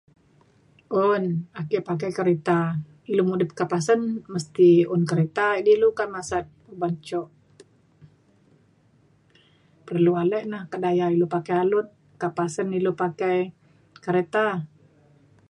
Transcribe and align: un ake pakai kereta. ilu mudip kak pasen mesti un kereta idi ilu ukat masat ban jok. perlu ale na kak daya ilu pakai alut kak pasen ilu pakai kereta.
un 1.11 1.23
ake 1.59 1.77
pakai 1.87 2.11
kereta. 2.17 2.59
ilu 3.11 3.23
mudip 3.29 3.51
kak 3.59 3.69
pasen 3.73 4.01
mesti 4.33 4.69
un 4.93 5.01
kereta 5.09 5.45
idi 5.59 5.71
ilu 5.77 5.87
ukat 5.93 6.09
masat 6.15 6.45
ban 6.79 6.93
jok. 7.07 7.27
perlu 9.87 10.11
ale 10.23 10.39
na 10.51 10.59
kak 10.71 10.81
daya 10.85 11.05
ilu 11.15 11.25
pakai 11.35 11.55
alut 11.63 11.87
kak 12.21 12.33
pasen 12.39 12.67
ilu 12.79 12.91
pakai 13.01 13.37
kereta. 14.05 14.45